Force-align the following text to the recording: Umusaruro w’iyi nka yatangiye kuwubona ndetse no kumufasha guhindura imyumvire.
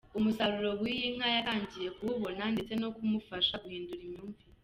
Umusaruro 0.19 0.69
w’iyi 0.81 1.07
nka 1.15 1.27
yatangiye 1.35 1.89
kuwubona 1.97 2.43
ndetse 2.53 2.73
no 2.81 2.89
kumufasha 2.95 3.53
guhindura 3.63 4.01
imyumvire. 4.05 4.47